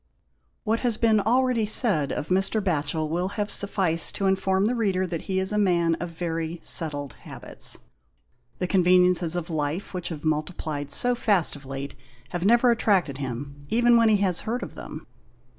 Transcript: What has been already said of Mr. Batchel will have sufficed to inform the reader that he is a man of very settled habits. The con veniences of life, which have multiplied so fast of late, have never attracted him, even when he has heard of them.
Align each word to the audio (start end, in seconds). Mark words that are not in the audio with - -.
What 0.63 0.79
has 0.79 0.97
been 0.97 1.19
already 1.19 1.67
said 1.67 2.11
of 2.11 2.29
Mr. 2.29 2.59
Batchel 2.59 3.07
will 3.07 3.27
have 3.37 3.51
sufficed 3.51 4.15
to 4.15 4.25
inform 4.25 4.65
the 4.65 4.73
reader 4.73 5.05
that 5.05 5.21
he 5.29 5.39
is 5.39 5.51
a 5.51 5.59
man 5.59 5.93
of 5.99 6.09
very 6.09 6.59
settled 6.63 7.13
habits. 7.21 7.77
The 8.57 8.65
con 8.65 8.83
veniences 8.83 9.35
of 9.35 9.51
life, 9.51 9.93
which 9.93 10.09
have 10.09 10.25
multiplied 10.25 10.89
so 10.89 11.13
fast 11.13 11.55
of 11.55 11.67
late, 11.67 11.93
have 12.29 12.43
never 12.43 12.71
attracted 12.71 13.19
him, 13.19 13.59
even 13.69 13.95
when 13.95 14.09
he 14.09 14.17
has 14.17 14.41
heard 14.41 14.63
of 14.63 14.73
them. 14.73 15.05